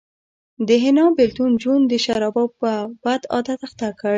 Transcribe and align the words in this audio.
د 0.67 0.69
حنا 0.83 1.05
بېلتون 1.17 1.51
جون 1.61 1.81
د 1.87 1.93
شرابو 2.05 2.43
په 2.59 2.71
بد 3.03 3.21
عادت 3.33 3.59
اخته 3.67 3.87
کړ 3.99 4.09